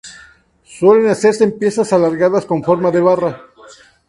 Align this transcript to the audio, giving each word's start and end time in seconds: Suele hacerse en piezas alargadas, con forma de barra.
Suele 0.63 1.11
hacerse 1.11 1.43
en 1.43 1.59
piezas 1.59 1.93
alargadas, 1.93 2.47
con 2.47 2.63
forma 2.63 2.89
de 2.89 3.01
barra. 3.01 3.41